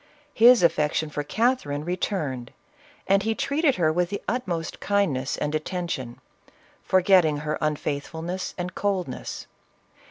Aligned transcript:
His 0.33 0.63
affection 0.63 1.11
for 1.11 1.21
Catherine 1.21 1.85
returned, 1.85 2.49
and 3.05 3.21
he 3.21 3.35
treated 3.35 3.75
her 3.75 3.93
with 3.93 4.09
the 4.09 4.19
utmost 4.27 4.79
kindness 4.79 5.37
and 5.37 5.53
attention, 5.53 6.19
forgetting 6.81 7.37
her 7.45 7.59
unfaithfulness 7.61 8.55
and 8.57 8.73
coldness. 8.73 9.45